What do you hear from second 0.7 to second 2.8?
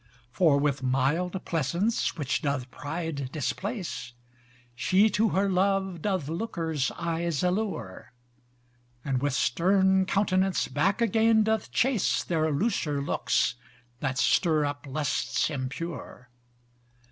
mild pleasance, which doth